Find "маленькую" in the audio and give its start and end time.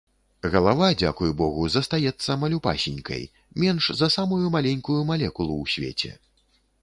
4.55-4.99